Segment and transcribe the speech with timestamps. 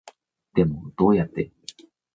[0.55, 1.51] でもどうやって